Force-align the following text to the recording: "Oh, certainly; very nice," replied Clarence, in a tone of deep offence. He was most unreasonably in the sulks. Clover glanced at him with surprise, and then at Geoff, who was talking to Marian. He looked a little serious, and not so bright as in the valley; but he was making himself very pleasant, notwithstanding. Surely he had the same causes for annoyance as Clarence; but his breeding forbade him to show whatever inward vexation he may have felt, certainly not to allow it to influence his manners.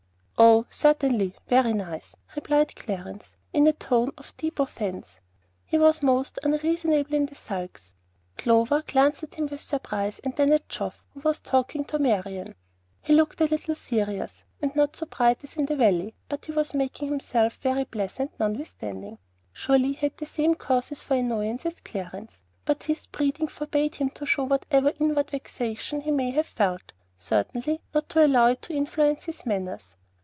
"Oh, 0.43 0.65
certainly; 0.71 1.35
very 1.47 1.71
nice," 1.71 2.15
replied 2.35 2.75
Clarence, 2.75 3.35
in 3.53 3.67
a 3.67 3.73
tone 3.73 4.09
of 4.17 4.35
deep 4.37 4.59
offence. 4.59 5.19
He 5.65 5.77
was 5.77 6.01
most 6.01 6.39
unreasonably 6.41 7.15
in 7.15 7.27
the 7.27 7.35
sulks. 7.35 7.93
Clover 8.39 8.81
glanced 8.87 9.21
at 9.21 9.35
him 9.35 9.49
with 9.51 9.61
surprise, 9.61 10.19
and 10.23 10.35
then 10.35 10.51
at 10.51 10.67
Geoff, 10.67 11.05
who 11.13 11.19
was 11.19 11.41
talking 11.41 11.85
to 11.85 11.99
Marian. 11.99 12.55
He 13.03 13.13
looked 13.13 13.39
a 13.39 13.45
little 13.45 13.75
serious, 13.75 14.43
and 14.63 14.75
not 14.75 14.95
so 14.95 15.05
bright 15.05 15.43
as 15.43 15.57
in 15.57 15.67
the 15.67 15.75
valley; 15.75 16.15
but 16.27 16.45
he 16.45 16.51
was 16.51 16.73
making 16.73 17.09
himself 17.09 17.57
very 17.57 17.85
pleasant, 17.85 18.31
notwithstanding. 18.39 19.19
Surely 19.53 19.89
he 19.89 19.93
had 20.05 20.17
the 20.17 20.25
same 20.25 20.55
causes 20.55 21.03
for 21.03 21.13
annoyance 21.13 21.67
as 21.67 21.81
Clarence; 21.81 22.41
but 22.65 22.81
his 22.85 23.05
breeding 23.05 23.47
forbade 23.47 23.93
him 23.93 24.09
to 24.09 24.25
show 24.25 24.45
whatever 24.45 24.91
inward 24.99 25.29
vexation 25.29 26.01
he 26.01 26.09
may 26.09 26.31
have 26.31 26.47
felt, 26.47 26.93
certainly 27.15 27.79
not 27.93 28.09
to 28.09 28.25
allow 28.25 28.47
it 28.47 28.63
to 28.63 28.73
influence 28.73 29.25
his 29.25 29.45
manners. 29.45 29.97